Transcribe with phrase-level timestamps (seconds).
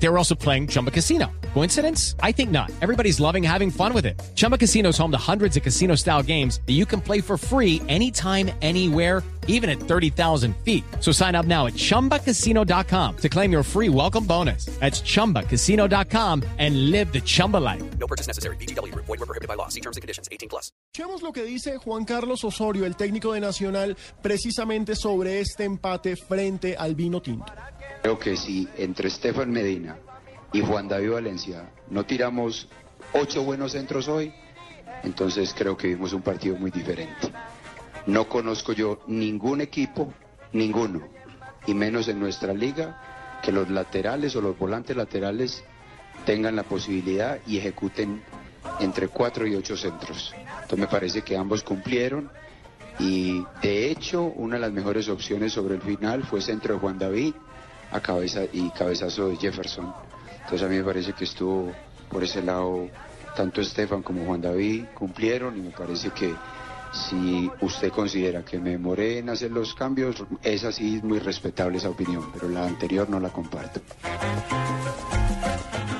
[0.00, 1.30] They were also playing Chumba Casino.
[1.54, 2.14] Coincidence?
[2.22, 2.70] I think not.
[2.80, 4.20] Everybody's loving having fun with it.
[4.34, 7.36] Chumba Casino is home to hundreds of casino style games that you can play for
[7.36, 10.84] free anytime, anywhere, even at 30,000 feet.
[11.00, 14.66] So sign up now at chumbacasino.com to claim your free welcome bonus.
[14.78, 17.82] That's chumbacasino.com and live the Chumba life.
[17.98, 18.56] No purchase necessary.
[18.56, 18.94] BGW.
[18.94, 19.68] Void were prohibited by law.
[19.68, 20.28] See terms and conditions.
[20.30, 20.70] 18 plus.
[20.94, 26.16] Escuchemos lo que dice Juan Carlos Osorio, el técnico de Nacional, precisamente sobre este empate
[26.16, 27.52] frente al vino tinto.
[28.02, 29.96] Creo que si entre Estefan Medina
[30.52, 32.68] y Juan David Valencia no tiramos
[33.12, 34.32] ocho buenos centros hoy,
[35.02, 37.32] entonces creo que vimos un partido muy diferente.
[38.06, 40.12] No conozco yo ningún equipo,
[40.52, 41.08] ninguno,
[41.66, 45.62] y menos en nuestra liga, que los laterales o los volantes laterales
[46.24, 48.22] tengan la posibilidad y ejecuten
[48.80, 50.32] entre cuatro y ocho centros.
[50.62, 52.30] Entonces me parece que ambos cumplieron
[52.98, 56.98] y de hecho una de las mejores opciones sobre el final fue centro de Juan
[56.98, 57.34] David
[57.90, 59.92] a cabeza y cabezazo de Jefferson.
[60.42, 61.72] Entonces a mí me parece que estuvo
[62.10, 62.88] por ese lado
[63.36, 66.34] tanto Estefan como Juan David cumplieron y me parece que
[66.92, 71.90] si usted considera que me demoré en hacer los cambios, es así muy respetable esa
[71.90, 73.80] opinión, pero la anterior no la comparto.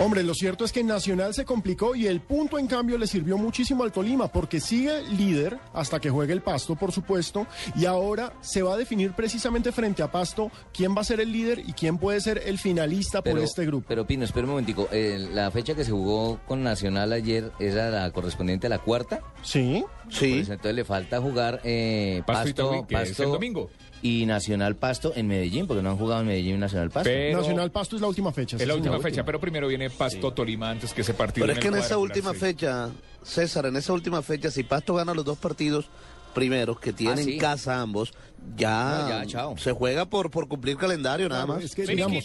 [0.00, 3.36] Hombre, lo cierto es que Nacional se complicó y el punto en cambio le sirvió
[3.38, 8.32] muchísimo al Tolima porque sigue líder hasta que juegue el Pasto, por supuesto, y ahora
[8.40, 11.72] se va a definir precisamente frente a Pasto quién va a ser el líder y
[11.72, 13.86] quién puede ser el finalista por este grupo.
[13.88, 14.88] Pero Pino, espera un momentico.
[14.92, 19.20] eh, la fecha que se jugó con Nacional ayer era la correspondiente a la cuarta.
[19.42, 20.38] Sí, Sí.
[20.40, 23.70] entonces le falta jugar eh, Pasto y Pasto, es el domingo.
[24.02, 27.10] y Nacional Pasto en Medellín, porque no han jugado en Medellín y Nacional Pasto.
[27.10, 28.56] Pero- Nacional Pasto es la última fecha.
[28.56, 29.10] Es sí, la última señor.
[29.10, 31.46] fecha, pero primero viene Pasto Tolima antes que ese partido.
[31.46, 32.38] Pero es que en esa última sí.
[32.38, 32.90] fecha,
[33.22, 35.86] César, en esa última fecha, si Pasto gana los dos partidos
[36.34, 37.38] primeros que tienen Ah, sí.
[37.38, 38.12] casa ambos,
[38.56, 39.58] ya, No, ya, chao.
[39.58, 41.64] se juega por, por cumplir calendario nada más.
[41.64, 42.24] Es que, digamos.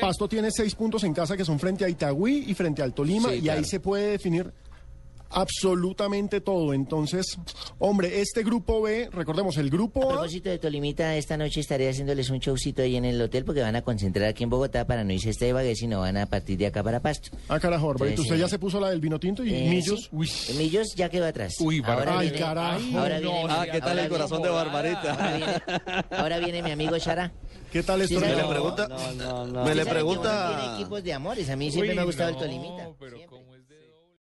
[0.00, 3.28] Pasto tiene seis puntos en casa que son frente a Itagüí y frente al Tolima
[3.30, 3.58] Sí, y claro.
[3.60, 4.52] ahí se puede definir
[5.32, 6.74] absolutamente todo.
[6.74, 7.38] Entonces,
[7.78, 12.30] hombre, este grupo B, recordemos, el grupo A, propósito de Tolimita, esta noche estaré haciéndoles
[12.30, 15.12] un showcito ahí en el hotel porque van a concentrar aquí en Bogotá para no
[15.12, 17.30] irse a este Ibagué, sino van a partir de acá para Pasto.
[17.48, 20.10] ah, carajo, Barbarito, usted ya se puso la del vino tinto y Eh, Millos.
[20.26, 20.54] sí.
[20.54, 21.54] Millos ya quedó atrás.
[21.60, 22.18] Uy, ahora.
[22.18, 22.98] Ay, viene, carajo.
[22.98, 25.12] Ahora No, viene, ah, mi- ¿qué tal ahora el corazón viene- de Barbarita?
[25.12, 25.62] Ahora viene,
[26.10, 27.32] ahora viene mi amigo Shara.
[27.72, 28.20] ¿Qué tal esto?
[28.20, 31.48] Sí, Me le pregunta, Usted me le pregunta, tiene equipos de amores.
[31.48, 32.76] A mí siempre Uy, me ha gustado no, el Tolimita.
[32.76, 33.10] pero siempre.
[33.11, 33.11] ¿cómo